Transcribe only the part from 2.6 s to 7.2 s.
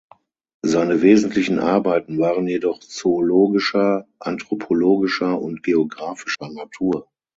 zoologischer, anthropologischer und geographischer Natur.